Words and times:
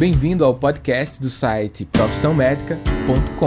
Bem-vindo 0.00 0.46
ao 0.46 0.54
podcast 0.54 1.20
do 1.20 1.28
site 1.28 1.84
profissãomedica.com. 1.84 3.44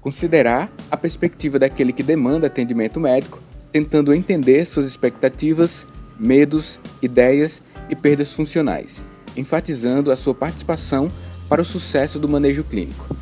Considerar 0.00 0.72
a 0.90 0.96
perspectiva 0.96 1.58
daquele 1.58 1.92
que 1.92 2.02
demanda 2.02 2.46
atendimento 2.46 2.98
médico, 2.98 3.42
tentando 3.70 4.14
entender 4.14 4.64
suas 4.64 4.86
expectativas, 4.86 5.86
medos, 6.18 6.80
ideias 7.02 7.60
e 7.90 7.94
perdas 7.94 8.32
funcionais, 8.32 9.04
enfatizando 9.36 10.10
a 10.10 10.16
sua 10.16 10.34
participação 10.34 11.12
para 11.50 11.60
o 11.60 11.66
sucesso 11.66 12.18
do 12.18 12.30
manejo 12.30 12.64
clínico. 12.64 13.14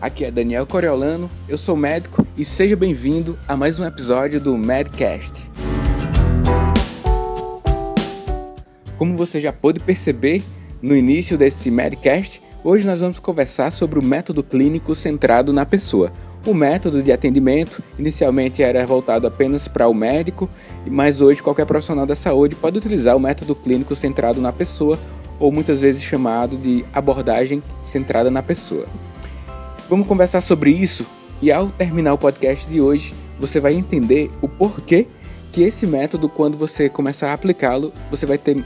Aqui 0.00 0.24
é 0.24 0.30
Daniel 0.30 0.66
Coriolano, 0.66 1.30
eu 1.46 1.58
sou 1.58 1.76
médico 1.76 2.26
e 2.34 2.46
seja 2.46 2.76
bem-vindo 2.76 3.38
a 3.46 3.54
mais 3.54 3.78
um 3.78 3.84
episódio 3.84 4.40
do 4.40 4.56
Medcast. 4.56 5.52
Como 8.96 9.16
você 9.16 9.40
já 9.40 9.52
pôde 9.52 9.80
perceber 9.80 10.42
no 10.80 10.96
início 10.96 11.36
desse 11.36 11.70
Medcast, 11.70 12.40
hoje 12.62 12.86
nós 12.86 13.00
vamos 13.00 13.18
conversar 13.18 13.72
sobre 13.72 13.98
o 13.98 14.04
método 14.04 14.42
clínico 14.42 14.94
centrado 14.94 15.52
na 15.52 15.66
pessoa. 15.66 16.12
O 16.46 16.54
método 16.54 17.02
de 17.02 17.10
atendimento 17.10 17.82
inicialmente 17.98 18.62
era 18.62 18.86
voltado 18.86 19.26
apenas 19.26 19.66
para 19.66 19.88
o 19.88 19.94
médico, 19.94 20.48
mas 20.88 21.20
hoje 21.20 21.42
qualquer 21.42 21.66
profissional 21.66 22.06
da 22.06 22.14
saúde 22.14 22.54
pode 22.54 22.78
utilizar 22.78 23.16
o 23.16 23.20
método 23.20 23.56
clínico 23.56 23.96
centrado 23.96 24.40
na 24.40 24.52
pessoa, 24.52 24.98
ou 25.40 25.50
muitas 25.50 25.80
vezes 25.80 26.02
chamado 26.02 26.56
de 26.56 26.84
abordagem 26.92 27.62
centrada 27.82 28.30
na 28.30 28.42
pessoa. 28.42 28.86
Vamos 29.88 30.06
conversar 30.06 30.40
sobre 30.40 30.70
isso 30.70 31.04
e 31.42 31.50
ao 31.50 31.68
terminar 31.68 32.14
o 32.14 32.18
podcast 32.18 32.70
de 32.70 32.80
hoje, 32.80 33.12
você 33.40 33.58
vai 33.58 33.74
entender 33.74 34.30
o 34.40 34.48
porquê 34.48 35.08
que 35.54 35.62
esse 35.62 35.86
método, 35.86 36.28
quando 36.28 36.58
você 36.58 36.88
começar 36.88 37.30
a 37.30 37.32
aplicá-lo, 37.32 37.92
você 38.10 38.26
vai 38.26 38.36
ter 38.36 38.60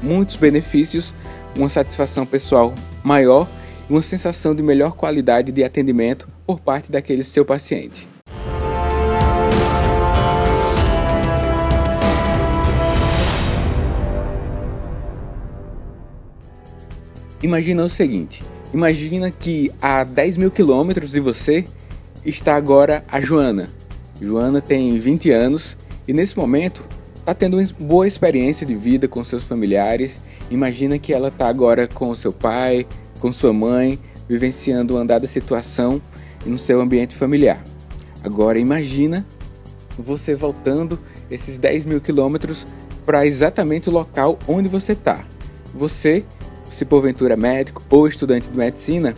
muitos 0.00 0.36
benefícios, 0.36 1.12
uma 1.54 1.68
satisfação 1.68 2.24
pessoal 2.24 2.74
maior 3.04 3.46
e 3.86 3.92
uma 3.92 4.00
sensação 4.00 4.54
de 4.54 4.62
melhor 4.62 4.92
qualidade 4.92 5.52
de 5.52 5.62
atendimento 5.62 6.26
por 6.46 6.58
parte 6.58 6.90
daquele 6.90 7.24
seu 7.24 7.44
paciente. 7.44 8.08
Imagina 17.42 17.84
o 17.84 17.90
seguinte: 17.90 18.42
imagina 18.72 19.30
que 19.30 19.70
a 19.78 20.04
10 20.04 20.38
mil 20.38 20.50
quilômetros 20.50 21.10
de 21.10 21.20
você 21.20 21.66
está 22.24 22.56
agora 22.56 23.04
a 23.12 23.20
Joana. 23.20 23.68
Joana 24.18 24.62
tem 24.62 24.98
20 24.98 25.30
anos 25.32 25.76
e 26.10 26.12
nesse 26.12 26.36
momento 26.36 26.84
está 27.14 27.32
tendo 27.32 27.56
uma 27.56 27.68
boa 27.78 28.04
experiência 28.04 28.66
de 28.66 28.74
vida 28.74 29.06
com 29.06 29.22
seus 29.22 29.44
familiares. 29.44 30.18
Imagina 30.50 30.98
que 30.98 31.12
ela 31.12 31.28
está 31.28 31.46
agora 31.46 31.86
com 31.86 32.12
seu 32.16 32.32
pai, 32.32 32.84
com 33.20 33.30
sua 33.30 33.52
mãe, 33.52 33.96
vivenciando 34.28 34.96
uma 34.96 35.04
dada 35.04 35.28
situação 35.28 36.02
no 36.44 36.58
seu 36.58 36.80
ambiente 36.80 37.14
familiar. 37.14 37.62
Agora 38.24 38.58
imagina 38.58 39.24
você 39.96 40.34
voltando 40.34 40.98
esses 41.30 41.58
10 41.58 41.84
mil 41.84 42.00
quilômetros 42.00 42.66
para 43.06 43.24
exatamente 43.24 43.88
o 43.88 43.92
local 43.92 44.36
onde 44.48 44.68
você 44.68 44.94
está. 44.94 45.24
Você, 45.72 46.24
se 46.72 46.84
porventura 46.84 47.36
médico 47.36 47.84
ou 47.88 48.08
estudante 48.08 48.50
de 48.50 48.58
medicina, 48.58 49.14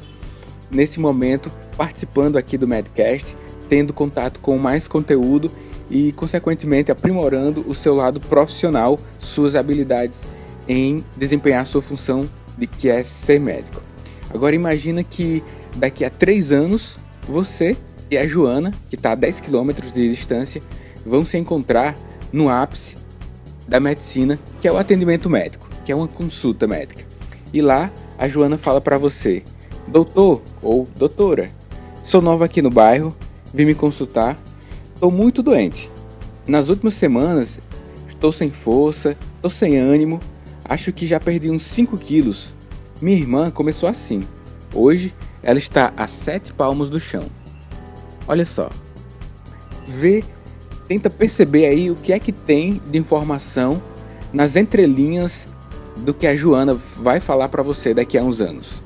nesse 0.70 1.00
momento 1.00 1.50
participando 1.74 2.36
aqui 2.36 2.58
do 2.58 2.68
Medcast, 2.68 3.34
tendo 3.66 3.94
contato 3.94 4.40
com 4.40 4.58
mais 4.58 4.86
conteúdo 4.86 5.50
e, 5.91 6.12
consequentemente, 6.12 6.91
aprimorando 6.91 7.64
o 7.69 7.75
seu 7.75 7.94
lado 7.94 8.20
profissional, 8.20 8.98
suas 9.19 9.55
habilidades 9.55 10.22
em 10.69 11.05
desempenhar 11.16 11.66
sua 11.66 11.83
função 11.83 12.28
de 12.56 12.66
que 12.66 12.89
é 12.89 13.02
ser 13.02 13.41
médico. 13.41 13.83
Agora 14.33 14.55
imagina 14.55 15.02
que 15.02 15.42
daqui 15.77 16.05
a 16.05 16.11
três 16.11 16.52
anos 16.52 16.98
você 17.29 17.77
e 18.11 18.17
a 18.17 18.27
Joana, 18.27 18.73
que 18.89 18.96
está 18.96 19.12
a 19.12 19.14
10 19.14 19.40
quilômetros 19.40 19.92
de 19.92 20.08
distância, 20.11 20.62
vão 21.05 21.24
se 21.24 21.39
encontrar 21.39 21.96
no 22.33 22.48
ápice 22.48 22.96
da 23.67 23.80
medicina, 23.80 24.39
que 24.61 24.68
é 24.68 24.73
o 24.73 24.79
atendimento 24.79 25.30
médico, 25.30 25.68
que 25.85 25.92
é 25.92 25.95
uma 25.95 26.08
consulta 26.08 26.67
médica. 26.67 27.05
E 27.52 27.61
lá 27.61 27.90
a 28.18 28.29
Joana 28.29 28.58
fala 28.58 28.80
para 28.80 28.98
você: 28.98 29.42
"Doutor 29.86 30.42
ou 30.62 30.89
doutora, 30.96 31.51
sou 32.02 32.23
nova 32.23 32.45
aqui 32.45 32.62
no 32.62 32.70
bairro, 32.70 33.14
vim 33.52 33.64
me 33.64 33.74
consultar 33.74 34.39
Estou 35.02 35.11
muito 35.11 35.42
doente. 35.42 35.90
Nas 36.46 36.68
últimas 36.68 36.95
semanas, 36.95 37.58
estou 38.07 38.30
sem 38.30 38.52
força, 38.52 39.17
estou 39.35 39.51
sem 39.51 39.77
ânimo, 39.77 40.20
acho 40.64 40.92
que 40.92 41.08
já 41.08 41.18
perdi 41.18 41.51
uns 41.51 41.64
5 41.64 41.98
quilos. 41.98 42.51
Minha 43.01 43.18
irmã 43.18 43.51
começou 43.51 43.89
assim. 43.89 44.23
Hoje, 44.73 45.12
ela 45.42 45.58
está 45.58 45.92
a 45.96 46.07
7 46.07 46.52
palmos 46.52 46.89
do 46.89 47.01
chão. 47.01 47.24
Olha 48.29 48.45
só. 48.45 48.70
Vê, 49.85 50.23
tenta 50.86 51.11
perceber 51.11 51.67
aí 51.67 51.91
o 51.91 51.96
que 51.96 52.12
é 52.12 52.20
que 52.20 52.30
tem 52.30 52.80
de 52.89 52.96
informação 52.96 53.83
nas 54.33 54.55
entrelinhas 54.55 55.48
do 55.96 56.14
que 56.14 56.29
a 56.29 56.36
Joana 56.36 56.74
vai 56.74 57.18
falar 57.18 57.48
para 57.48 57.64
você 57.64 57.92
daqui 57.92 58.17
a 58.17 58.23
uns 58.23 58.41
anos. 58.41 58.80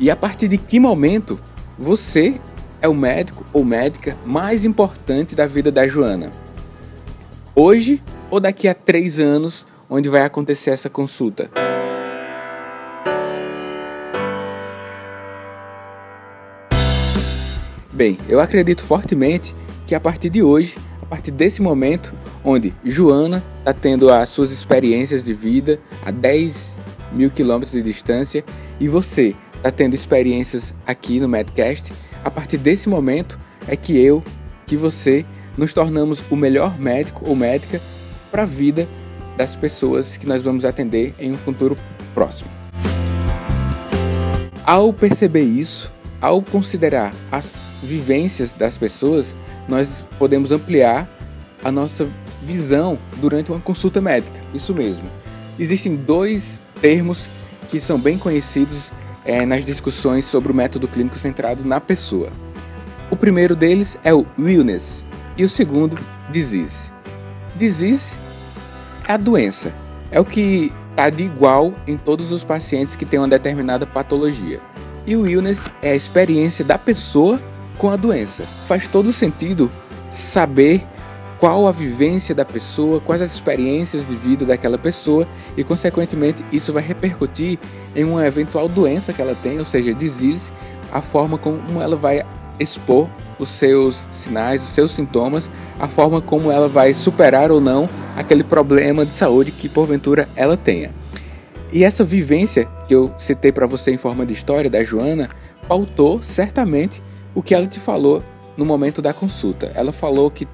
E 0.00 0.12
a 0.12 0.14
partir 0.14 0.46
de 0.46 0.56
que 0.56 0.78
momento 0.78 1.40
você 1.76 2.40
é 2.80 2.86
o 2.86 2.94
médico 2.94 3.44
ou 3.52 3.64
médica 3.64 4.16
mais 4.24 4.64
importante 4.64 5.34
da 5.34 5.44
vida 5.44 5.72
da 5.72 5.88
Joana? 5.88 6.30
Hoje 7.52 8.00
ou 8.30 8.38
daqui 8.38 8.68
a 8.68 8.74
três 8.74 9.18
anos, 9.18 9.66
onde 9.90 10.08
vai 10.08 10.22
acontecer 10.22 10.70
essa 10.70 10.88
consulta? 10.88 11.50
Bem, 17.92 18.16
eu 18.28 18.38
acredito 18.38 18.82
fortemente 18.82 19.52
que 19.84 19.96
a 19.96 20.00
partir 20.00 20.30
de 20.30 20.44
hoje, 20.44 20.78
a 21.02 21.06
partir 21.06 21.32
desse 21.32 21.60
momento, 21.60 22.14
onde 22.44 22.72
Joana 22.84 23.42
está 23.58 23.72
tendo 23.72 24.08
as 24.12 24.28
suas 24.28 24.52
experiências 24.52 25.24
de 25.24 25.34
vida 25.34 25.80
a 26.06 26.12
10 26.12 26.78
mil 27.12 27.30
quilômetros 27.30 27.72
de 27.72 27.82
distância 27.82 28.44
e 28.78 28.86
você 28.86 29.34
está 29.58 29.70
tendo 29.70 29.94
experiências 29.94 30.72
aqui 30.86 31.20
no 31.20 31.28
Medcast, 31.28 31.92
a 32.24 32.30
partir 32.30 32.56
desse 32.56 32.88
momento 32.88 33.38
é 33.66 33.76
que 33.76 33.98
eu, 33.98 34.22
que 34.66 34.76
você, 34.76 35.26
nos 35.56 35.74
tornamos 35.74 36.24
o 36.30 36.36
melhor 36.36 36.78
médico 36.78 37.28
ou 37.28 37.34
médica 37.34 37.82
para 38.30 38.42
a 38.42 38.46
vida 38.46 38.88
das 39.36 39.56
pessoas 39.56 40.16
que 40.16 40.26
nós 40.26 40.42
vamos 40.42 40.64
atender 40.64 41.14
em 41.18 41.32
um 41.32 41.36
futuro 41.36 41.76
próximo. 42.14 42.50
Ao 44.64 44.92
perceber 44.92 45.42
isso, 45.42 45.92
ao 46.20 46.42
considerar 46.42 47.14
as 47.30 47.66
vivências 47.82 48.52
das 48.52 48.78
pessoas, 48.78 49.34
nós 49.68 50.04
podemos 50.18 50.52
ampliar 50.52 51.08
a 51.64 51.72
nossa 51.72 52.08
visão 52.42 52.98
durante 53.16 53.50
uma 53.50 53.60
consulta 53.60 54.00
médica. 54.00 54.40
Isso 54.54 54.74
mesmo. 54.74 55.08
Existem 55.58 55.96
dois 55.96 56.62
termos 56.80 57.28
que 57.68 57.80
são 57.80 57.98
bem 57.98 58.16
conhecidos 58.16 58.92
é, 59.28 59.44
nas 59.44 59.62
discussões 59.62 60.24
sobre 60.24 60.50
o 60.50 60.54
método 60.54 60.88
clínico 60.88 61.18
centrado 61.18 61.62
na 61.62 61.78
pessoa. 61.78 62.32
O 63.10 63.16
primeiro 63.16 63.54
deles 63.54 63.98
é 64.02 64.12
o 64.12 64.26
willness 64.38 65.04
e 65.36 65.44
o 65.44 65.48
segundo, 65.50 65.98
disease. 66.30 66.90
Disease 67.54 68.18
é 69.06 69.12
a 69.12 69.16
doença, 69.18 69.74
é 70.10 70.18
o 70.18 70.24
que 70.24 70.72
está 70.90 71.10
de 71.10 71.24
igual 71.24 71.74
em 71.86 71.98
todos 71.98 72.32
os 72.32 72.42
pacientes 72.42 72.96
que 72.96 73.04
têm 73.04 73.20
uma 73.20 73.28
determinada 73.28 73.86
patologia. 73.86 74.62
E 75.06 75.14
o 75.14 75.26
illness 75.26 75.66
é 75.82 75.90
a 75.90 75.96
experiência 75.96 76.64
da 76.64 76.78
pessoa 76.78 77.38
com 77.76 77.90
a 77.90 77.96
doença. 77.96 78.44
Faz 78.66 78.88
todo 78.88 79.12
sentido 79.12 79.70
saber 80.10 80.86
qual 81.38 81.68
a 81.68 81.72
vivência 81.72 82.34
da 82.34 82.44
pessoa, 82.44 83.00
quais 83.00 83.22
as 83.22 83.32
experiências 83.32 84.04
de 84.04 84.16
vida 84.16 84.44
daquela 84.44 84.76
pessoa 84.76 85.26
e, 85.56 85.62
consequentemente, 85.62 86.44
isso 86.52 86.72
vai 86.72 86.82
repercutir 86.82 87.58
em 87.94 88.04
uma 88.04 88.26
eventual 88.26 88.68
doença 88.68 89.12
que 89.12 89.22
ela 89.22 89.36
tem, 89.40 89.58
ou 89.58 89.64
seja, 89.64 89.94
disease, 89.94 90.52
a 90.90 91.00
forma 91.00 91.38
como 91.38 91.80
ela 91.80 91.96
vai 91.96 92.24
expor 92.58 93.08
os 93.38 93.48
seus 93.48 94.08
sinais, 94.10 94.62
os 94.62 94.70
seus 94.70 94.90
sintomas, 94.90 95.48
a 95.78 95.86
forma 95.86 96.20
como 96.20 96.50
ela 96.50 96.68
vai 96.68 96.92
superar 96.92 97.52
ou 97.52 97.60
não 97.60 97.88
aquele 98.16 98.42
problema 98.42 99.06
de 99.06 99.12
saúde 99.12 99.52
que 99.52 99.68
porventura 99.68 100.28
ela 100.34 100.56
tenha. 100.56 100.92
E 101.72 101.84
essa 101.84 102.04
vivência 102.04 102.66
que 102.88 102.94
eu 102.94 103.12
citei 103.16 103.52
para 103.52 103.66
você 103.66 103.92
em 103.92 103.98
forma 103.98 104.26
de 104.26 104.32
história 104.32 104.68
da 104.68 104.82
Joana 104.82 105.28
pautou 105.68 106.20
certamente 106.22 107.02
o 107.32 107.42
que 107.42 107.54
ela 107.54 107.66
te 107.66 107.78
falou 107.78 108.24
no 108.56 108.64
momento 108.64 109.00
da 109.00 109.12
consulta. 109.12 109.70
Ela 109.74 109.92
falou 109.92 110.30
que 110.30 110.48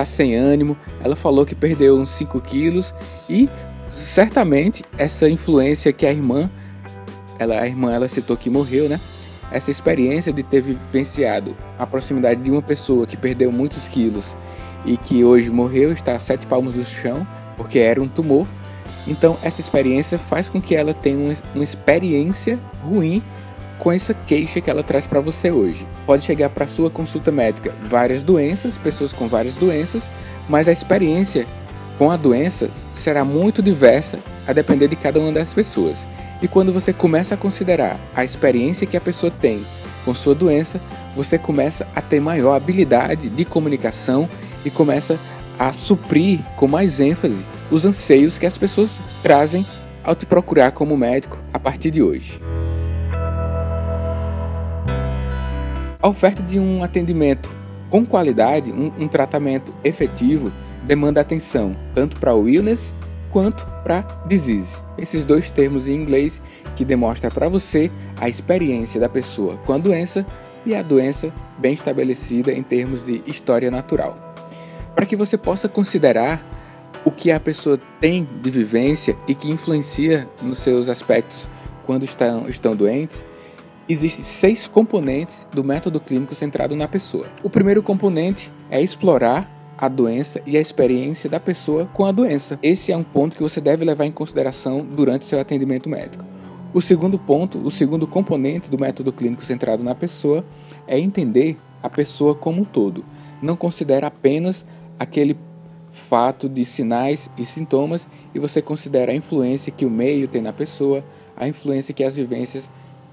tá 0.00 0.04
sem 0.04 0.34
ânimo. 0.34 0.76
Ela 1.02 1.14
falou 1.14 1.44
que 1.44 1.54
perdeu 1.54 1.98
uns 1.98 2.10
5 2.10 2.40
quilos 2.40 2.94
e 3.28 3.48
certamente 3.88 4.84
essa 4.96 5.28
influência 5.28 5.92
que 5.92 6.06
a 6.06 6.10
irmã, 6.10 6.50
ela, 7.38 7.60
a 7.60 7.66
irmã 7.66 7.92
ela 7.92 8.08
citou 8.08 8.36
que 8.36 8.48
morreu, 8.48 8.88
né? 8.88 9.00
Essa 9.50 9.70
experiência 9.70 10.32
de 10.32 10.42
ter 10.42 10.60
vivenciado 10.60 11.56
a 11.78 11.86
proximidade 11.86 12.40
de 12.40 12.50
uma 12.50 12.62
pessoa 12.62 13.06
que 13.06 13.16
perdeu 13.16 13.50
muitos 13.50 13.88
quilos 13.88 14.36
e 14.84 14.96
que 14.96 15.24
hoje 15.24 15.50
morreu, 15.50 15.92
está 15.92 16.14
a 16.14 16.18
sete 16.18 16.46
palmos 16.46 16.74
do 16.74 16.84
chão, 16.84 17.26
porque 17.56 17.78
era 17.78 18.00
um 18.00 18.08
tumor. 18.08 18.46
Então, 19.08 19.36
essa 19.42 19.60
experiência 19.60 20.18
faz 20.18 20.48
com 20.48 20.60
que 20.60 20.74
ela 20.74 20.94
tenha 20.94 21.18
uma, 21.18 21.32
uma 21.54 21.64
experiência 21.64 22.60
ruim 22.82 23.22
com 23.80 23.90
essa 23.90 24.14
queixa 24.14 24.60
que 24.60 24.70
ela 24.70 24.82
traz 24.82 25.06
para 25.06 25.20
você 25.20 25.50
hoje. 25.50 25.88
Pode 26.06 26.22
chegar 26.22 26.50
para 26.50 26.66
sua 26.66 26.90
consulta 26.90 27.32
médica 27.32 27.74
várias 27.82 28.22
doenças, 28.22 28.78
pessoas 28.78 29.12
com 29.12 29.26
várias 29.26 29.56
doenças, 29.56 30.10
mas 30.48 30.68
a 30.68 30.72
experiência 30.72 31.46
com 31.98 32.10
a 32.10 32.16
doença 32.16 32.70
será 32.94 33.24
muito 33.24 33.62
diversa 33.62 34.18
a 34.46 34.52
depender 34.52 34.86
de 34.86 34.96
cada 34.96 35.18
uma 35.18 35.32
das 35.32 35.52
pessoas. 35.52 36.06
E 36.40 36.46
quando 36.46 36.72
você 36.72 36.92
começa 36.92 37.34
a 37.34 37.38
considerar 37.38 37.98
a 38.14 38.22
experiência 38.22 38.86
que 38.86 38.96
a 38.96 39.00
pessoa 39.00 39.32
tem 39.32 39.64
com 40.04 40.14
sua 40.14 40.34
doença, 40.34 40.80
você 41.16 41.38
começa 41.38 41.86
a 41.94 42.00
ter 42.00 42.20
maior 42.20 42.54
habilidade 42.54 43.28
de 43.28 43.44
comunicação 43.44 44.28
e 44.64 44.70
começa 44.70 45.18
a 45.58 45.72
suprir 45.72 46.40
com 46.56 46.66
mais 46.66 47.00
ênfase 47.00 47.44
os 47.70 47.84
anseios 47.84 48.38
que 48.38 48.46
as 48.46 48.56
pessoas 48.56 49.00
trazem 49.22 49.64
ao 50.02 50.14
te 50.14 50.26
procurar 50.26 50.72
como 50.72 50.96
médico 50.96 51.42
a 51.52 51.58
partir 51.58 51.90
de 51.90 52.02
hoje. 52.02 52.40
A 56.02 56.08
oferta 56.08 56.42
de 56.42 56.58
um 56.58 56.82
atendimento 56.82 57.54
com 57.90 58.06
qualidade, 58.06 58.72
um, 58.72 58.90
um 58.98 59.06
tratamento 59.06 59.74
efetivo, 59.84 60.50
demanda 60.82 61.20
atenção 61.20 61.76
tanto 61.94 62.16
para 62.16 62.34
o 62.34 62.48
illness 62.48 62.96
quanto 63.30 63.66
para 63.84 64.00
disease. 64.26 64.82
Esses 64.96 65.26
dois 65.26 65.50
termos 65.50 65.86
em 65.86 65.92
inglês 65.92 66.40
que 66.74 66.86
demonstram 66.86 67.30
para 67.30 67.50
você 67.50 67.90
a 68.18 68.30
experiência 68.30 68.98
da 68.98 69.10
pessoa 69.10 69.58
com 69.58 69.74
a 69.74 69.78
doença 69.78 70.24
e 70.64 70.74
a 70.74 70.82
doença 70.82 71.30
bem 71.58 71.74
estabelecida 71.74 72.50
em 72.50 72.62
termos 72.62 73.04
de 73.04 73.22
história 73.26 73.70
natural. 73.70 74.34
Para 74.94 75.04
que 75.04 75.16
você 75.16 75.36
possa 75.36 75.68
considerar 75.68 76.42
o 77.04 77.10
que 77.10 77.30
a 77.30 77.38
pessoa 77.38 77.78
tem 78.00 78.26
de 78.42 78.50
vivência 78.50 79.14
e 79.28 79.34
que 79.34 79.50
influencia 79.50 80.26
nos 80.40 80.58
seus 80.58 80.88
aspectos 80.88 81.46
quando 81.84 82.04
estão, 82.04 82.48
estão 82.48 82.74
doentes, 82.74 83.22
existem 83.92 84.24
seis 84.24 84.66
componentes 84.66 85.46
do 85.52 85.64
método 85.64 86.00
clínico 86.00 86.34
centrado 86.34 86.76
na 86.76 86.86
pessoa. 86.86 87.28
O 87.42 87.50
primeiro 87.50 87.82
componente 87.82 88.52
é 88.70 88.80
explorar 88.80 89.74
a 89.76 89.88
doença 89.88 90.40
e 90.46 90.56
a 90.56 90.60
experiência 90.60 91.28
da 91.28 91.40
pessoa 91.40 91.86
com 91.86 92.04
a 92.04 92.12
doença. 92.12 92.58
Esse 92.62 92.92
é 92.92 92.96
um 92.96 93.02
ponto 93.02 93.36
que 93.36 93.42
você 93.42 93.60
deve 93.60 93.84
levar 93.84 94.04
em 94.04 94.12
consideração 94.12 94.84
durante 94.84 95.26
seu 95.26 95.40
atendimento 95.40 95.88
médico. 95.88 96.24
O 96.72 96.80
segundo 96.80 97.18
ponto, 97.18 97.58
o 97.58 97.70
segundo 97.70 98.06
componente 98.06 98.70
do 98.70 98.78
método 98.78 99.12
clínico 99.12 99.44
centrado 99.44 99.82
na 99.82 99.94
pessoa 99.94 100.44
é 100.86 100.98
entender 100.98 101.58
a 101.82 101.90
pessoa 101.90 102.34
como 102.34 102.62
um 102.62 102.64
todo. 102.64 103.04
Não 103.42 103.56
considera 103.56 104.06
apenas 104.06 104.66
aquele 104.98 105.36
fato 105.90 106.48
de 106.48 106.64
sinais 106.64 107.28
e 107.36 107.44
sintomas 107.44 108.08
e 108.34 108.38
você 108.38 108.62
considera 108.62 109.10
a 109.10 109.14
influência 109.14 109.72
que 109.72 109.84
o 109.84 109.90
meio 109.90 110.28
tem 110.28 110.42
na 110.42 110.52
pessoa, 110.52 111.02
a 111.36 111.48
influência 111.48 111.94
que 111.94 112.04
as 112.04 112.14
vivências 112.14 112.70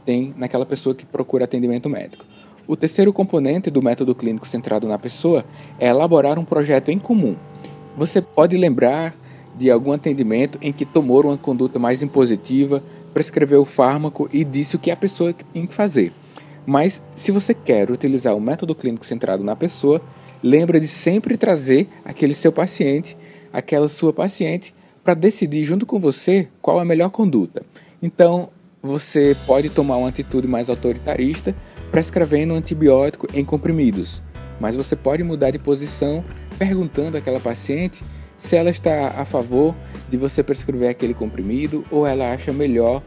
tem 0.08 0.34
naquela 0.38 0.66
pessoa 0.66 0.96
que 0.96 1.06
procura 1.06 1.44
atendimento 1.44 1.90
médico. 1.90 2.26
O 2.66 2.78
terceiro 2.78 3.12
componente 3.12 3.70
do 3.70 3.84
método 3.84 4.16
clínico 4.16 4.48
centrado 4.48 4.88
na 4.88 4.98
pessoa 4.98 5.44
é 5.78 5.90
elaborar 5.90 6.40
um 6.40 6.46
projeto 6.46 6.90
em 6.90 6.98
comum. 6.98 7.36
Você 7.98 8.22
pode 8.22 8.56
lembrar 8.56 9.14
de 9.58 9.70
algum 9.70 9.92
atendimento 9.92 10.58
em 10.62 10.72
que 10.72 10.86
tomou 10.86 11.26
uma 11.26 11.38
conduta 11.38 11.78
mais 11.78 12.02
impositiva, 12.02 12.82
prescreveu 13.14 13.64
o 13.64 13.66
fármaco 13.66 14.30
e 14.32 14.46
disse 14.46 14.78
o 14.78 14.80
que 14.80 14.92
a 14.92 14.96
pessoa 14.96 15.34
tem 15.54 15.66
que 15.66 15.74
fazer. 15.74 16.14
Mas 16.66 17.04
se 17.14 17.32
você 17.32 17.54
quer 17.54 17.92
utilizar 17.92 18.34
o 18.34 18.40
método 18.40 18.74
clínico 18.74 19.06
centrado 19.06 19.44
na 19.44 19.58
pessoa, 19.58 20.02
lembra 20.42 20.80
de 20.80 20.88
sempre 20.88 21.36
trazer 21.36 21.90
aquele 22.06 22.34
seu 22.34 22.54
paciente, 22.54 23.18
aquela 23.52 23.90
sua 23.90 24.14
paciente, 24.14 24.74
para 25.04 25.14
decidir 25.14 25.66
junto 25.66 25.86
com 25.86 26.00
você 26.00 26.48
qual 26.62 26.80
a 26.80 26.86
melhor 26.86 27.10
conduta. 27.10 27.64
Então, 28.02 28.50
você 28.82 29.36
pode 29.46 29.70
tomar 29.70 29.98
uma 29.98 30.10
atitude 30.10 30.48
mais 30.48 30.70
autoritarista 30.70 31.56
prescrevendo 31.92 32.54
um 32.54 32.58
antibiótico 32.58 33.28
em 33.34 33.44
comprimidos, 33.44 34.22
mas 34.60 34.76
você 34.76 34.96
pode 34.96 35.24
mudar 35.24 35.52
de 35.52 35.60
posição 35.60 36.24
perguntando 36.58 37.18
àquela 37.18 37.40
paciente 37.40 38.04
se 38.38 38.56
ela 38.56 38.70
está 38.70 39.10
a 39.18 39.26
favor 39.26 39.76
de 40.10 40.18
você 40.18 40.44
prescrever 40.44 40.90
aquele 40.90 41.14
comprimido 41.14 41.84
ou 41.90 42.06
ela 42.06 42.32
acha 42.32 42.54
melhor 42.54 43.02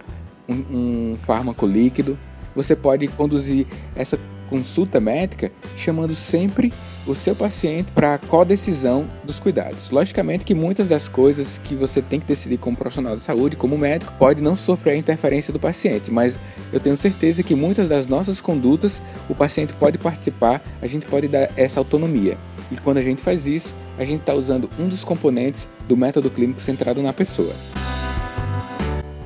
um, 0.48 1.12
um 1.12 1.16
fármaco 1.16 1.66
líquido. 1.66 2.18
Você 2.54 2.74
pode 2.74 3.06
conduzir 3.06 3.66
essa 3.94 4.18
consulta 4.50 5.00
médica 5.00 5.52
chamando 5.76 6.14
sempre 6.14 6.72
o 7.06 7.14
seu 7.14 7.34
paciente 7.34 7.92
para 7.92 8.14
a 8.14 8.18
co-decisão 8.18 9.08
dos 9.24 9.40
cuidados. 9.40 9.90
Logicamente 9.90 10.44
que 10.44 10.54
muitas 10.54 10.90
das 10.90 11.08
coisas 11.08 11.58
que 11.58 11.74
você 11.74 12.02
tem 12.02 12.20
que 12.20 12.26
decidir 12.26 12.58
como 12.58 12.76
profissional 12.76 13.16
de 13.16 13.22
saúde, 13.22 13.56
como 13.56 13.78
médico, 13.78 14.12
pode 14.18 14.42
não 14.42 14.54
sofrer 14.54 14.92
a 14.92 14.96
interferência 14.96 15.52
do 15.52 15.58
paciente, 15.58 16.10
mas 16.10 16.38
eu 16.72 16.80
tenho 16.80 16.96
certeza 16.96 17.42
que 17.42 17.54
muitas 17.54 17.88
das 17.88 18.06
nossas 18.06 18.40
condutas 18.40 19.00
o 19.28 19.34
paciente 19.34 19.72
pode 19.72 19.96
participar, 19.96 20.62
a 20.82 20.86
gente 20.86 21.06
pode 21.06 21.28
dar 21.28 21.50
essa 21.56 21.80
autonomia. 21.80 22.36
E 22.70 22.76
quando 22.76 22.98
a 22.98 23.02
gente 23.02 23.22
faz 23.22 23.46
isso, 23.46 23.74
a 23.98 24.04
gente 24.04 24.20
está 24.20 24.34
usando 24.34 24.68
um 24.78 24.88
dos 24.88 25.02
componentes 25.02 25.68
do 25.88 25.96
método 25.96 26.30
clínico 26.30 26.60
centrado 26.60 27.02
na 27.02 27.12
pessoa. 27.12 27.54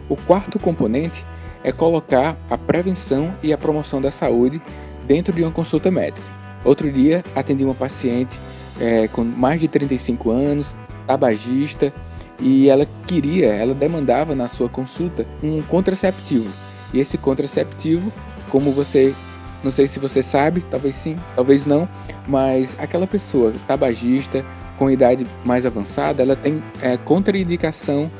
O 0.08 0.16
quarto 0.16 0.58
componente 0.58 1.24
é 1.62 1.72
colocar 1.72 2.36
a 2.48 2.58
prevenção 2.58 3.34
e 3.42 3.52
a 3.52 3.58
promoção 3.58 4.00
da 4.00 4.10
saúde 4.10 4.60
dentro 5.06 5.34
de 5.34 5.42
uma 5.42 5.50
consulta 5.50 5.90
médica. 5.90 6.26
Outro 6.64 6.90
dia 6.90 7.24
atendi 7.34 7.64
uma 7.64 7.74
paciente 7.74 8.40
é, 8.80 9.06
com 9.08 9.22
mais 9.22 9.60
de 9.60 9.68
35 9.68 10.30
anos, 10.30 10.74
tabagista, 11.06 11.92
e 12.40 12.68
ela 12.68 12.86
queria, 13.06 13.52
ela 13.52 13.74
demandava 13.74 14.34
na 14.34 14.48
sua 14.48 14.68
consulta 14.68 15.26
um 15.42 15.62
contraceptivo. 15.62 16.50
E 16.92 17.00
esse 17.00 17.18
contraceptivo, 17.18 18.12
como 18.48 18.72
você, 18.72 19.14
não 19.62 19.70
sei 19.70 19.86
se 19.86 19.98
você 19.98 20.22
sabe, 20.22 20.62
talvez 20.62 20.96
sim, 20.96 21.16
talvez 21.36 21.66
não, 21.66 21.88
mas 22.26 22.76
aquela 22.80 23.06
pessoa 23.06 23.52
tabagista 23.66 24.44
com 24.76 24.90
idade 24.90 25.26
mais 25.44 25.64
avançada, 25.64 26.22
ela 26.22 26.34
tem 26.34 26.62
é, 26.80 26.96
contraindicação 26.96 28.10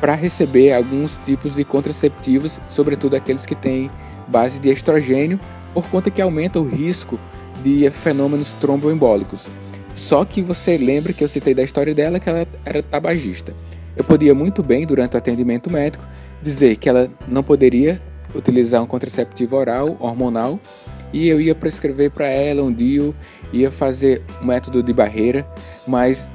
para 0.00 0.14
receber 0.14 0.72
alguns 0.72 1.16
tipos 1.16 1.54
de 1.54 1.64
contraceptivos, 1.64 2.60
sobretudo 2.68 3.14
aqueles 3.14 3.46
que 3.46 3.54
têm 3.54 3.90
base 4.28 4.58
de 4.58 4.68
estrogênio, 4.68 5.38
por 5.72 5.84
conta 5.88 6.10
que 6.10 6.20
aumenta 6.20 6.60
o 6.60 6.68
risco 6.68 7.18
de 7.62 7.88
fenômenos 7.90 8.52
tromboembólicos. 8.54 9.48
Só 9.94 10.24
que 10.24 10.42
você 10.42 10.76
lembra 10.78 11.12
que 11.12 11.22
eu 11.22 11.28
citei 11.28 11.54
da 11.54 11.62
história 11.62 11.94
dela 11.94 12.18
que 12.18 12.28
ela 12.28 12.46
era 12.64 12.82
tabagista. 12.82 13.54
Eu 13.96 14.04
podia 14.04 14.34
muito 14.34 14.62
bem, 14.62 14.86
durante 14.86 15.14
o 15.14 15.18
atendimento 15.18 15.70
médico, 15.70 16.06
dizer 16.42 16.76
que 16.76 16.88
ela 16.88 17.10
não 17.28 17.42
poderia 17.42 18.00
utilizar 18.34 18.82
um 18.82 18.86
contraceptivo 18.86 19.56
oral, 19.56 19.96
hormonal, 20.00 20.58
e 21.12 21.28
eu 21.28 21.40
ia 21.40 21.54
prescrever 21.54 22.10
para 22.10 22.26
ela 22.26 22.62
um 22.62 22.72
DIU, 22.72 23.14
ia 23.52 23.70
fazer 23.70 24.22
um 24.40 24.46
método 24.46 24.82
de 24.82 24.92
barreira, 24.94 25.46
mas 25.86 26.26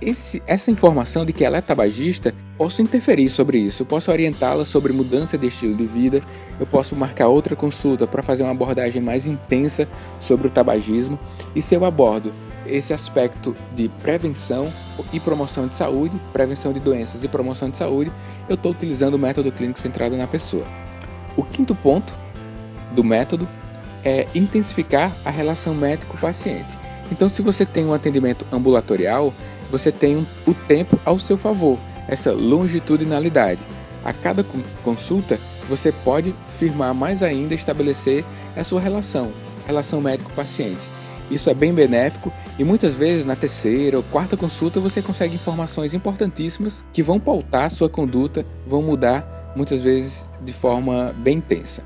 esse, 0.00 0.42
essa 0.44 0.72
informação 0.72 1.24
de 1.24 1.32
que 1.32 1.44
ela 1.44 1.58
é 1.58 1.60
tabagista, 1.60 2.34
posso 2.56 2.82
interferir 2.82 3.28
sobre 3.28 3.58
isso, 3.58 3.84
posso 3.84 4.10
orientá-la 4.10 4.64
sobre 4.64 4.92
mudança 4.92 5.36
de 5.36 5.46
estilo 5.46 5.74
de 5.74 5.84
vida, 5.84 6.20
eu 6.58 6.66
posso 6.66 6.94
marcar 6.94 7.28
outra 7.28 7.56
consulta 7.56 8.06
para 8.06 8.22
fazer 8.22 8.42
uma 8.42 8.52
abordagem 8.52 9.02
mais 9.02 9.26
intensa 9.26 9.88
sobre 10.20 10.46
o 10.46 10.50
tabagismo, 10.50 11.18
e 11.54 11.60
se 11.60 11.74
eu 11.74 11.84
abordo 11.84 12.32
esse 12.66 12.94
aspecto 12.94 13.54
de 13.74 13.88
prevenção 13.88 14.72
e 15.12 15.20
promoção 15.20 15.66
de 15.66 15.74
saúde, 15.74 16.20
prevenção 16.32 16.72
de 16.72 16.80
doenças 16.80 17.22
e 17.22 17.28
promoção 17.28 17.68
de 17.68 17.76
saúde, 17.76 18.10
eu 18.48 18.54
estou 18.54 18.72
utilizando 18.72 19.14
o 19.14 19.18
método 19.18 19.52
clínico 19.52 19.78
centrado 19.78 20.16
na 20.16 20.26
pessoa. 20.26 20.64
O 21.36 21.42
quinto 21.42 21.74
ponto 21.74 22.16
do 22.92 23.04
método 23.04 23.46
é 24.02 24.26
intensificar 24.34 25.12
a 25.24 25.30
relação 25.30 25.74
médico-paciente. 25.74 26.78
Então, 27.10 27.28
se 27.28 27.42
você 27.42 27.66
tem 27.66 27.84
um 27.84 27.92
atendimento 27.92 28.46
ambulatorial, 28.50 29.34
você 29.70 29.92
tem 29.92 30.26
o 30.46 30.54
tempo 30.54 30.98
ao 31.04 31.18
seu 31.18 31.36
favor, 31.36 31.78
essa 32.08 32.32
longitudinalidade. 32.32 33.64
A 34.04 34.12
cada 34.12 34.44
consulta, 34.82 35.38
você 35.68 35.90
pode 35.90 36.34
firmar 36.48 36.94
mais 36.94 37.22
ainda, 37.22 37.54
estabelecer 37.54 38.24
a 38.56 38.62
sua 38.62 38.80
relação, 38.80 39.32
relação 39.66 40.00
médico-paciente. 40.00 40.88
Isso 41.30 41.48
é 41.48 41.54
bem 41.54 41.72
benéfico 41.72 42.30
e 42.58 42.64
muitas 42.64 42.94
vezes 42.94 43.24
na 43.24 43.34
terceira 43.34 43.96
ou 43.96 44.02
quarta 44.02 44.36
consulta 44.36 44.78
você 44.78 45.00
consegue 45.00 45.34
informações 45.34 45.94
importantíssimas 45.94 46.84
que 46.92 47.02
vão 47.02 47.18
pautar 47.18 47.70
sua 47.70 47.88
conduta, 47.88 48.44
vão 48.66 48.82
mudar 48.82 49.52
muitas 49.56 49.80
vezes 49.80 50.26
de 50.42 50.52
forma 50.52 51.14
bem 51.16 51.38
intensa. 51.38 51.82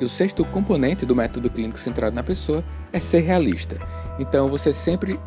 O 0.00 0.08
sexto 0.08 0.44
componente 0.44 1.06
do 1.06 1.14
método 1.14 1.48
clínico 1.48 1.78
centrado 1.78 2.14
na 2.14 2.22
pessoa 2.22 2.64
é 2.92 2.98
ser 2.98 3.20
realista. 3.20 3.78
Então, 4.18 4.48
você 4.48 4.72
sempre 4.72 5.18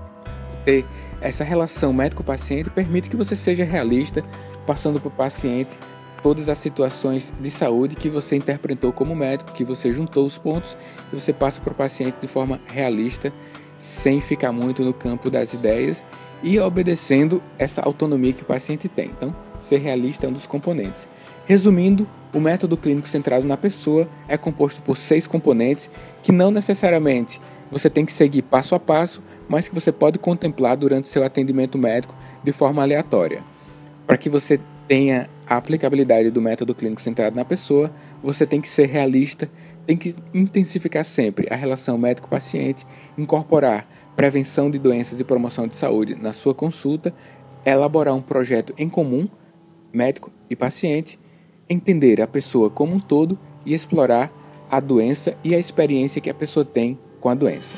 ter 0.68 0.86
essa 1.22 1.46
relação 1.46 1.94
médico-paciente 1.94 2.70
permite 2.70 3.10
que 3.10 3.16
você 3.16 3.38
seja 3.38 3.64
realista, 3.64 4.22
passando 4.66 5.00
para 5.00 5.08
o 5.08 5.12
paciente 5.12 5.80
todas 6.22 6.50
as 6.50 6.58
situações 6.58 7.34
de 7.40 7.50
saúde 7.50 7.96
que 7.96 8.10
você 8.10 8.36
interpretou 8.36 8.92
como 8.92 9.16
médico, 9.16 9.54
que 9.54 9.64
você 9.64 9.94
juntou 9.94 10.26
os 10.26 10.38
pontos 10.38 10.76
e 11.14 11.18
você 11.18 11.32
passa 11.32 11.62
para 11.62 11.72
o 11.72 11.76
paciente 11.76 12.18
de 12.20 12.28
forma 12.28 12.60
realista, 12.66 13.32
sem 13.80 14.20
ficar 14.20 14.52
muito 14.52 14.84
no 14.84 14.94
campo 14.94 15.30
das 15.30 15.54
ideias 15.54 16.06
e 16.44 16.60
obedecendo 16.60 17.42
essa 17.58 17.82
autonomia 17.82 18.34
que 18.34 18.42
o 18.42 18.46
paciente 18.46 18.90
tem. 18.90 19.12
Então, 19.12 19.34
ser 19.58 19.78
realista 19.78 20.26
é 20.26 20.30
um 20.30 20.34
dos 20.34 20.46
componentes. 20.46 21.08
Resumindo, 21.46 22.06
o 22.34 22.42
método 22.42 22.76
clínico 22.76 23.08
centrado 23.08 23.48
na 23.48 23.56
pessoa 23.56 24.06
é 24.28 24.36
composto 24.36 24.82
por 24.82 24.98
seis 24.98 25.26
componentes 25.26 25.90
que 26.22 26.34
não 26.34 26.52
necessariamente 26.52 27.40
você 27.72 27.90
tem 27.90 28.06
que 28.06 28.14
seguir 28.14 28.44
passo 28.44 28.76
a 28.76 28.80
passo, 28.80 29.22
mas 29.48 29.68
que 29.68 29.75
você 29.75 29.92
pode 29.92 30.20
contemplar 30.20 30.75
durante 30.75 31.08
seu 31.08 31.24
atendimento 31.24 31.77
médico 31.77 32.16
de 32.44 32.51
forma 32.51 32.82
aleatória. 32.82 33.44
Para 34.06 34.18
que 34.18 34.30
você 34.30 34.60
tenha 34.88 35.30
a 35.46 35.58
aplicabilidade 35.58 36.30
do 36.30 36.42
método 36.42 36.74
clínico 36.74 37.01
centrado 37.01 37.36
na 37.36 37.46
pessoa, 37.46 37.92
você 38.24 38.46
tem 38.46 38.62
que 38.62 38.70
ser 38.70 38.88
realista, 38.88 39.50
tem 39.86 39.98
que 39.98 40.16
intensificar 40.34 41.06
sempre 41.06 41.48
a 41.50 41.56
relação 41.56 41.98
médico-paciente, 41.98 42.86
incorporar 43.18 43.88
prevenção 44.16 44.70
de 44.70 44.80
doenças 44.80 45.20
e 45.20 45.24
promoção 45.24 45.68
de 45.68 45.75
saúde 45.75 46.16
na 46.16 46.34
sua 46.34 46.54
consulta, 46.54 47.13
elaborar 47.66 48.13
um 48.13 48.22
projeto 48.22 48.74
em 48.77 48.89
comum, 48.89 49.27
médico 49.94 50.32
e 50.50 50.56
paciente, 50.56 51.20
entender 51.70 52.22
a 52.22 52.27
pessoa 52.27 52.70
como 52.70 52.96
um 52.96 53.00
todo 53.00 53.38
e 53.66 53.74
explorar 53.74 54.32
a 54.70 54.80
doença 54.80 55.38
e 55.44 55.56
a 55.56 55.60
experiência 55.60 56.22
que 56.22 56.30
a 56.30 56.34
pessoa 56.34 56.66
tem 56.66 56.98
com 57.20 57.30
a 57.30 57.34
doença. 57.34 57.77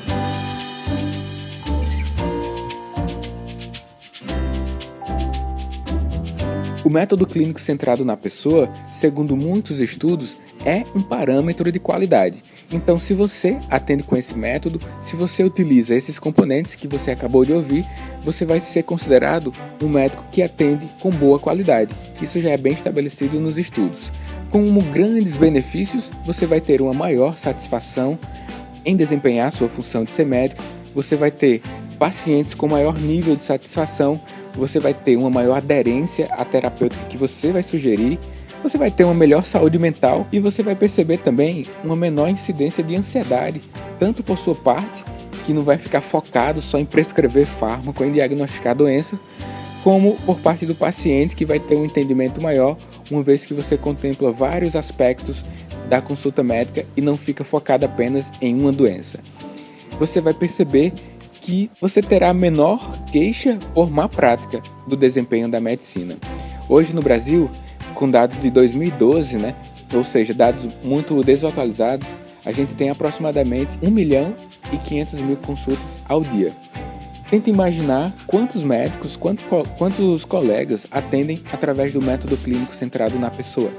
O 6.82 6.88
método 6.88 7.26
clínico 7.26 7.60
centrado 7.60 8.06
na 8.06 8.16
pessoa, 8.16 8.72
segundo 8.90 9.36
muitos 9.36 9.80
estudos, 9.80 10.38
é 10.64 10.82
um 10.94 11.02
parâmetro 11.02 11.70
de 11.70 11.78
qualidade. 11.78 12.42
Então, 12.72 12.98
se 12.98 13.12
você 13.12 13.58
atende 13.68 14.02
com 14.02 14.16
esse 14.16 14.36
método, 14.36 14.80
se 14.98 15.14
você 15.14 15.44
utiliza 15.44 15.94
esses 15.94 16.18
componentes 16.18 16.74
que 16.74 16.88
você 16.88 17.10
acabou 17.10 17.44
de 17.44 17.52
ouvir, 17.52 17.84
você 18.22 18.46
vai 18.46 18.60
ser 18.60 18.84
considerado 18.84 19.52
um 19.82 19.88
médico 19.88 20.24
que 20.32 20.42
atende 20.42 20.88
com 21.00 21.10
boa 21.10 21.38
qualidade. 21.38 21.94
Isso 22.20 22.40
já 22.40 22.50
é 22.50 22.56
bem 22.56 22.72
estabelecido 22.72 23.38
nos 23.38 23.58
estudos. 23.58 24.10
Como 24.48 24.80
grandes 24.80 25.36
benefícios, 25.36 26.10
você 26.24 26.46
vai 26.46 26.62
ter 26.62 26.80
uma 26.80 26.94
maior 26.94 27.36
satisfação 27.36 28.18
em 28.86 28.96
desempenhar 28.96 29.52
sua 29.52 29.68
função 29.68 30.02
de 30.02 30.12
ser 30.12 30.24
médico, 30.24 30.64
você 30.94 31.14
vai 31.14 31.30
ter 31.30 31.60
pacientes 31.98 32.54
com 32.54 32.66
maior 32.66 32.98
nível 32.98 33.36
de 33.36 33.42
satisfação, 33.42 34.18
você 34.54 34.80
vai 34.80 34.94
ter 34.94 35.16
uma 35.16 35.30
maior 35.30 35.56
aderência 35.56 36.26
à 36.32 36.44
terapêutica 36.44 37.06
que 37.06 37.16
você 37.16 37.52
vai 37.52 37.62
sugerir, 37.62 38.18
você 38.62 38.76
vai 38.76 38.90
ter 38.90 39.04
uma 39.04 39.14
melhor 39.14 39.44
saúde 39.44 39.78
mental 39.78 40.26
e 40.30 40.38
você 40.38 40.62
vai 40.62 40.74
perceber 40.74 41.18
também 41.18 41.66
uma 41.82 41.96
menor 41.96 42.28
incidência 42.28 42.82
de 42.82 42.94
ansiedade, 42.94 43.62
tanto 43.98 44.22
por 44.22 44.38
sua 44.38 44.54
parte, 44.54 45.04
que 45.44 45.54
não 45.54 45.62
vai 45.62 45.78
ficar 45.78 46.02
focado 46.02 46.60
só 46.60 46.78
em 46.78 46.84
prescrever 46.84 47.46
fármaco, 47.46 48.04
em 48.04 48.12
diagnosticar 48.12 48.74
doença, 48.74 49.18
como 49.82 50.16
por 50.26 50.38
parte 50.40 50.66
do 50.66 50.74
paciente 50.74 51.34
que 51.34 51.46
vai 51.46 51.58
ter 51.58 51.76
um 51.76 51.84
entendimento 51.84 52.40
maior, 52.42 52.76
uma 53.10 53.22
vez 53.22 53.46
que 53.46 53.54
você 53.54 53.78
contempla 53.78 54.30
vários 54.30 54.76
aspectos 54.76 55.44
da 55.88 56.00
consulta 56.00 56.42
médica 56.42 56.84
e 56.96 57.00
não 57.00 57.16
fica 57.16 57.42
focado 57.42 57.86
apenas 57.86 58.30
em 58.40 58.54
uma 58.54 58.70
doença. 58.70 59.20
Você 59.98 60.20
vai 60.20 60.34
perceber 60.34 60.92
que 61.40 61.70
você 61.80 62.02
terá 62.02 62.32
menor 62.34 62.98
queixa 63.10 63.58
por 63.74 63.90
má 63.90 64.08
prática 64.08 64.62
do 64.86 64.96
desempenho 64.96 65.48
da 65.48 65.60
medicina. 65.60 66.16
Hoje 66.68 66.94
no 66.94 67.02
Brasil, 67.02 67.50
com 67.94 68.10
dados 68.10 68.38
de 68.38 68.50
2012, 68.50 69.38
né, 69.38 69.54
ou 69.92 70.04
seja, 70.04 70.32
dados 70.32 70.68
muito 70.84 71.22
desatualizados, 71.22 72.06
a 72.44 72.52
gente 72.52 72.74
tem 72.74 72.90
aproximadamente 72.90 73.78
1 73.82 73.90
milhão 73.90 74.34
e 74.72 74.78
500 74.78 75.20
mil 75.20 75.36
consultas 75.36 75.98
ao 76.08 76.22
dia. 76.22 76.52
Tenta 77.28 77.50
imaginar 77.50 78.12
quantos 78.26 78.62
médicos, 78.62 79.18
quantos 79.78 80.24
colegas 80.24 80.86
atendem 80.90 81.42
através 81.52 81.92
do 81.92 82.02
método 82.02 82.36
clínico 82.36 82.74
centrado 82.74 83.18
na 83.18 83.30
pessoa. 83.30 83.70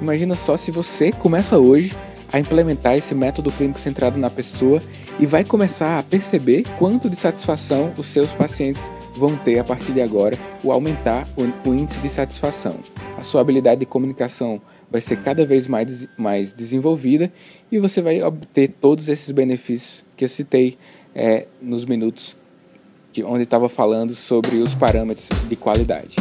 Imagina 0.00 0.34
só 0.34 0.56
se 0.56 0.70
você 0.70 1.10
começa 1.10 1.58
hoje 1.58 1.96
a 2.32 2.38
implementar 2.38 2.96
esse 2.96 3.14
método 3.14 3.50
clínico 3.50 3.80
centrado 3.80 4.18
na 4.18 4.28
pessoa 4.28 4.82
e 5.18 5.24
vai 5.24 5.44
começar 5.44 5.98
a 5.98 6.02
perceber 6.02 6.64
quanto 6.78 7.08
de 7.08 7.16
satisfação 7.16 7.92
os 7.96 8.06
seus 8.06 8.34
pacientes 8.34 8.90
vão 9.16 9.36
ter 9.36 9.58
a 9.58 9.64
partir 9.64 9.92
de 9.92 10.02
agora, 10.02 10.38
o 10.62 10.70
aumentar 10.70 11.26
o, 11.36 11.72
índice 11.72 11.98
de 12.00 12.08
satisfação. 12.08 12.76
A 13.18 13.22
sua 13.22 13.40
habilidade 13.40 13.80
de 13.80 13.86
comunicação 13.86 14.60
vai 14.90 15.00
ser 15.00 15.22
cada 15.22 15.46
vez 15.46 15.66
mais, 15.66 16.06
mais 16.18 16.52
desenvolvida 16.52 17.32
e 17.72 17.78
você 17.78 18.02
vai 18.02 18.22
obter 18.22 18.68
todos 18.80 19.08
esses 19.08 19.30
benefícios 19.30 20.04
que 20.16 20.24
eu 20.24 20.28
citei 20.28 20.76
é, 21.14 21.46
nos 21.62 21.86
minutos 21.86 22.36
que, 23.12 23.24
onde 23.24 23.44
estava 23.44 23.68
falando 23.70 24.14
sobre 24.14 24.56
os 24.56 24.74
parâmetros 24.74 25.28
de 25.48 25.56
qualidade. 25.56 26.14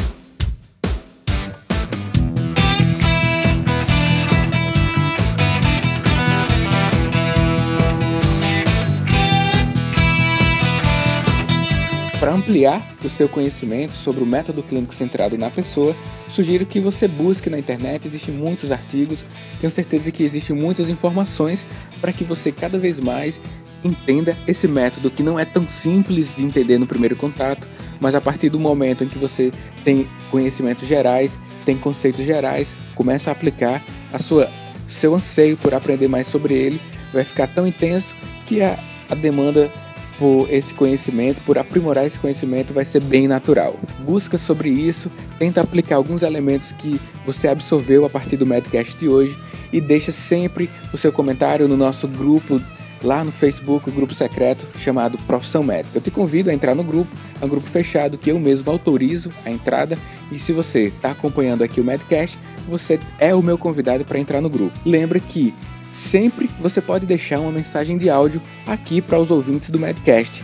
Para 12.25 12.33
ampliar 12.33 12.97
o 13.05 13.07
seu 13.07 13.29
conhecimento 13.29 13.91
sobre 13.91 14.23
o 14.23 14.25
método 14.25 14.63
clínico 14.63 14.95
centrado 14.95 15.37
na 15.37 15.51
pessoa, 15.51 15.95
sugiro 16.27 16.65
que 16.65 16.79
você 16.79 17.07
busque 17.07 17.51
na 17.51 17.59
internet, 17.59 18.07
existem 18.07 18.33
muitos 18.33 18.71
artigos, 18.71 19.23
tenho 19.61 19.69
certeza 19.69 20.11
que 20.11 20.23
existem 20.23 20.55
muitas 20.55 20.89
informações 20.89 21.63
para 22.01 22.11
que 22.11 22.23
você 22.23 22.51
cada 22.51 22.79
vez 22.79 22.99
mais 22.99 23.39
entenda 23.83 24.35
esse 24.47 24.67
método 24.67 25.11
que 25.11 25.21
não 25.21 25.39
é 25.39 25.45
tão 25.45 25.67
simples 25.67 26.35
de 26.35 26.43
entender 26.43 26.79
no 26.79 26.87
primeiro 26.87 27.15
contato, 27.15 27.67
mas 27.99 28.15
a 28.15 28.21
partir 28.21 28.49
do 28.49 28.59
momento 28.59 29.03
em 29.03 29.07
que 29.07 29.19
você 29.19 29.51
tem 29.83 30.09
conhecimentos 30.31 30.87
gerais, 30.87 31.37
tem 31.63 31.77
conceitos 31.77 32.25
gerais, 32.25 32.75
começa 32.95 33.29
a 33.29 33.33
aplicar 33.33 33.85
a 34.11 34.17
sua 34.17 34.49
seu 34.87 35.13
anseio 35.13 35.57
por 35.57 35.75
aprender 35.75 36.07
mais 36.07 36.25
sobre 36.25 36.55
ele 36.55 36.81
vai 37.13 37.23
ficar 37.23 37.45
tão 37.45 37.67
intenso 37.67 38.15
que 38.47 38.63
a, 38.63 38.79
a 39.11 39.13
demanda 39.13 39.71
por 40.17 40.47
esse 40.51 40.73
conhecimento, 40.73 41.41
por 41.41 41.57
aprimorar 41.57 42.05
esse 42.05 42.19
conhecimento, 42.19 42.73
vai 42.73 42.85
ser 42.85 43.03
bem 43.03 43.27
natural. 43.27 43.77
Busca 43.99 44.37
sobre 44.37 44.69
isso, 44.69 45.11
tenta 45.37 45.61
aplicar 45.61 45.97
alguns 45.97 46.21
elementos 46.21 46.71
que 46.71 46.99
você 47.25 47.47
absorveu 47.47 48.05
a 48.05 48.09
partir 48.09 48.37
do 48.37 48.45
Medcast 48.45 48.97
de 48.97 49.09
hoje 49.09 49.37
e 49.71 49.81
deixa 49.81 50.11
sempre 50.11 50.69
o 50.93 50.97
seu 50.97 51.11
comentário 51.11 51.67
no 51.67 51.75
nosso 51.75 52.07
grupo 52.07 52.61
lá 53.03 53.23
no 53.23 53.31
Facebook, 53.31 53.89
o 53.89 53.93
grupo 53.93 54.13
secreto 54.13 54.65
chamado 54.79 55.17
Profissão 55.23 55.61
Médica. 55.61 55.97
Eu 55.97 56.01
te 56.01 56.09
convido 56.09 56.49
a 56.49 56.53
entrar 56.53 56.73
no 56.73 56.83
grupo, 56.83 57.15
é 57.41 57.45
um 57.45 57.49
grupo 57.49 57.67
fechado 57.67 58.17
que 58.17 58.31
eu 58.31 58.39
mesmo 58.39 58.71
autorizo 58.71 59.31
a 59.45 59.51
entrada 59.51 59.97
e 60.31 60.39
se 60.39 60.51
você 60.53 60.87
está 60.87 61.11
acompanhando 61.11 61.63
aqui 61.63 61.79
o 61.79 61.83
Medcast, 61.83 62.39
você 62.67 62.99
é 63.19 63.33
o 63.35 63.43
meu 63.43 63.57
convidado 63.57 64.03
para 64.05 64.17
entrar 64.17 64.41
no 64.41 64.49
grupo. 64.49 64.77
Lembra 64.85 65.19
que 65.19 65.53
sempre 65.95 66.49
você 66.59 66.81
pode 66.81 67.05
deixar 67.05 67.39
uma 67.39 67.51
mensagem 67.51 67.97
de 67.97 68.09
áudio 68.09 68.41
aqui 68.67 69.01
para 69.01 69.17
os 69.17 69.31
ouvintes 69.31 69.71
do 69.71 69.79
Medcast. 69.79 70.43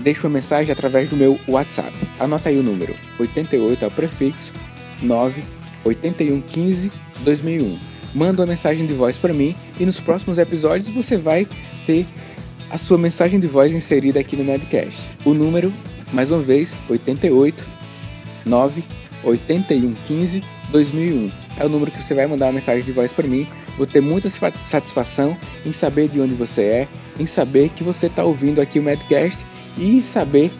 Deixe 0.00 0.26
uma 0.26 0.32
mensagem 0.32 0.72
através 0.72 1.10
do 1.10 1.16
meu 1.16 1.38
WhatsApp. 1.46 1.92
Anota 2.18 2.48
aí 2.48 2.58
o 2.58 2.62
número: 2.62 2.94
88 3.20 3.84
é 3.84 3.88
o 3.88 3.90
prefixo 3.90 4.52
9 5.02 5.42
8115 5.84 6.90
2001. 7.20 7.78
Manda 8.14 8.40
uma 8.40 8.48
mensagem 8.48 8.86
de 8.86 8.94
voz 8.94 9.18
para 9.18 9.34
mim 9.34 9.54
e 9.78 9.84
nos 9.84 10.00
próximos 10.00 10.38
episódios 10.38 10.88
você 10.88 11.18
vai 11.18 11.46
ter 11.84 12.06
a 12.70 12.78
sua 12.78 12.96
mensagem 12.96 13.38
de 13.38 13.46
voz 13.46 13.72
inserida 13.74 14.18
aqui 14.18 14.36
no 14.36 14.44
Medcast. 14.44 15.10
O 15.24 15.34
número, 15.34 15.72
mais 16.12 16.30
uma 16.30 16.40
vez, 16.40 16.78
88 16.88 17.66
9 18.46 18.84
8115 19.22 20.42
2001. 20.70 21.30
É 21.58 21.66
o 21.66 21.68
número 21.68 21.90
que 21.90 22.02
você 22.02 22.14
vai 22.14 22.26
mandar 22.26 22.46
uma 22.46 22.52
mensagem 22.52 22.82
de 22.82 22.92
voz 22.92 23.12
para 23.12 23.26
mim 23.26 23.46
Vou 23.78 23.86
ter 23.86 24.00
muita 24.00 24.28
satisfação 24.28 25.36
em 25.64 25.72
saber 25.72 26.08
de 26.08 26.20
onde 26.20 26.34
você 26.34 26.62
é, 26.62 26.88
em 27.18 27.26
saber 27.26 27.68
que 27.70 27.84
você 27.84 28.06
está 28.06 28.24
ouvindo 28.24 28.60
aqui 28.60 28.80
o 28.80 28.82
Medcast 28.82 29.46
e 29.76 30.02
saber 30.02 30.52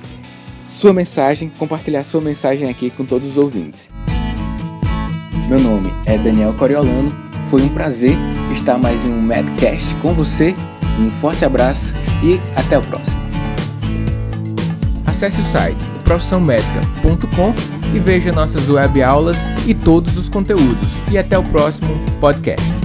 sua 0.69 0.93
mensagem, 0.93 1.51
compartilhar 1.59 2.05
sua 2.05 2.21
mensagem 2.21 2.71
aqui 2.71 2.91
com 2.91 3.05
todos 3.05 3.31
os 3.31 3.37
ouvintes. 3.37 3.91
Meu 5.49 5.59
nome 5.59 5.93
é 6.07 6.17
Daniel 6.17 6.55
Coriolano, 6.55 7.13
foi 7.51 7.61
um 7.63 7.69
prazer 7.69 8.17
estar 8.53 8.79
mais 8.79 9.05
em 9.05 9.11
um 9.11 9.21
Medcast 9.21 9.95
com 9.97 10.13
você. 10.15 10.55
Um 11.01 11.11
forte 11.11 11.45
abraço 11.45 11.93
e 12.23 12.39
até 12.55 12.79
o 12.79 12.83
próximo. 12.83 13.19
Acesse 15.07 15.41
o 15.41 15.45
site 15.45 15.79
profissãomedica.com 16.05 17.55
e 17.95 17.99
veja 17.99 18.33
nossas 18.33 18.69
web 18.69 19.03
aulas 19.03 19.37
e 19.67 19.75
todos 19.75 20.17
os 20.17 20.29
conteúdos. 20.29 20.89
E 21.11 21.19
até 21.19 21.39
o 21.39 21.43
próximo 21.43 21.95
podcast. 22.21 22.78